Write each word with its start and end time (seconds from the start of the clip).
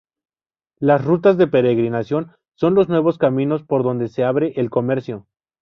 Las 0.79 1.05
rutas 1.05 1.37
de 1.37 1.45
peregrinación 1.45 2.31
son 2.55 2.73
los 2.73 2.89
nuevos 2.89 3.19
caminos 3.19 3.61
por 3.61 3.83
donde 3.83 4.07
se 4.07 4.23
abre 4.23 4.51
el 4.55 4.71
comercio. 4.71 5.27